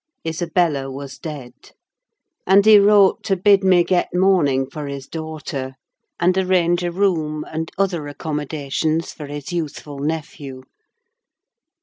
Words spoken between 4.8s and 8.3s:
his daughter, and arrange a room, and other